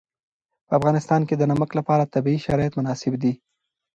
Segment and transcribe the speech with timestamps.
[0.67, 3.33] په افغانستان کې د نمک لپاره طبیعي شرایط مناسب دي.